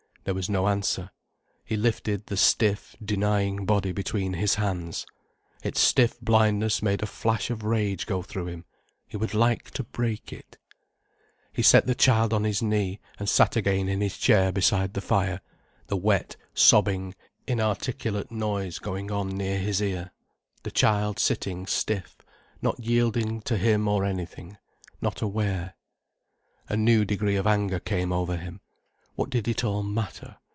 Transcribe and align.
There 0.23 0.35
was 0.35 0.51
no 0.51 0.67
answer. 0.67 1.09
He 1.65 1.75
lifted 1.75 2.27
the 2.27 2.37
stiff, 2.37 2.95
denying 3.03 3.65
body 3.65 3.91
between 3.91 4.33
his 4.33 4.53
hands. 4.53 5.07
Its 5.63 5.79
stiff 5.79 6.21
blindness 6.21 6.83
made 6.83 7.01
a 7.01 7.07
flash 7.07 7.49
of 7.49 7.63
rage 7.63 8.05
go 8.05 8.21
through 8.21 8.49
him. 8.49 8.65
He 9.07 9.17
would 9.17 9.33
like 9.33 9.71
to 9.71 9.83
break 9.83 10.31
it. 10.31 10.59
He 11.51 11.63
set 11.63 11.87
the 11.87 11.95
child 11.95 12.33
on 12.33 12.43
his 12.43 12.61
knee, 12.61 12.99
and 13.17 13.27
sat 13.27 13.55
again 13.55 13.89
in 13.89 13.99
his 14.01 14.15
chair 14.19 14.51
beside 14.51 14.93
the 14.93 15.01
fire, 15.01 15.41
the 15.87 15.97
wet, 15.97 16.35
sobbing, 16.53 17.15
inarticulate 17.47 18.29
noise 18.31 18.77
going 18.77 19.09
on 19.11 19.29
near 19.35 19.57
his 19.57 19.81
ear, 19.81 20.11
the 20.61 20.69
child 20.71 21.17
sitting 21.17 21.65
stiff, 21.65 22.19
not 22.61 22.79
yielding 22.79 23.41
to 23.41 23.57
him 23.57 23.87
or 23.87 24.05
anything, 24.05 24.59
not 25.01 25.23
aware. 25.23 25.73
A 26.69 26.77
new 26.77 27.05
degree 27.05 27.37
of 27.37 27.47
anger 27.47 27.79
came 27.79 28.13
over 28.13 28.37
him. 28.37 28.61
What 29.15 29.29
did 29.29 29.47
it 29.49 29.63
all 29.63 29.83
matter? 29.83 30.37